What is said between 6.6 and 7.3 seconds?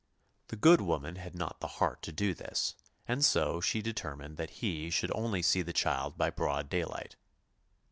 day light.